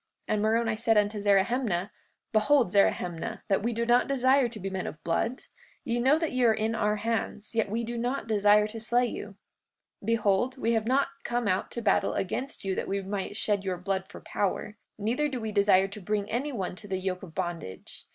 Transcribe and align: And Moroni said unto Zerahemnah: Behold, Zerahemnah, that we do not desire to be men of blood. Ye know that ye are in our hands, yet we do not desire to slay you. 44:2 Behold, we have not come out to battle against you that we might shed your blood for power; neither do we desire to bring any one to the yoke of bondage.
And 0.27 0.41
Moroni 0.41 0.77
said 0.77 0.97
unto 0.97 1.21
Zerahemnah: 1.21 1.91
Behold, 2.33 2.71
Zerahemnah, 2.71 3.43
that 3.49 3.61
we 3.61 3.71
do 3.71 3.85
not 3.85 4.07
desire 4.07 4.49
to 4.49 4.59
be 4.59 4.67
men 4.67 4.87
of 4.87 4.97
blood. 5.03 5.43
Ye 5.83 5.99
know 5.99 6.17
that 6.17 6.31
ye 6.31 6.43
are 6.43 6.55
in 6.55 6.73
our 6.73 6.95
hands, 6.95 7.53
yet 7.53 7.69
we 7.69 7.83
do 7.83 7.99
not 7.99 8.25
desire 8.25 8.65
to 8.69 8.79
slay 8.79 9.05
you. 9.05 9.35
44:2 10.01 10.05
Behold, 10.07 10.57
we 10.57 10.71
have 10.73 10.87
not 10.87 11.09
come 11.23 11.47
out 11.47 11.69
to 11.69 11.83
battle 11.83 12.15
against 12.15 12.65
you 12.65 12.73
that 12.73 12.87
we 12.87 13.03
might 13.03 13.35
shed 13.35 13.63
your 13.63 13.77
blood 13.77 14.07
for 14.09 14.21
power; 14.21 14.75
neither 14.97 15.29
do 15.29 15.39
we 15.39 15.51
desire 15.51 15.87
to 15.89 16.01
bring 16.01 16.27
any 16.31 16.51
one 16.51 16.75
to 16.77 16.87
the 16.87 16.97
yoke 16.97 17.21
of 17.21 17.35
bondage. 17.35 18.07